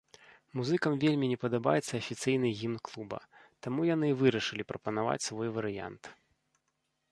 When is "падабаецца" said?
1.43-1.93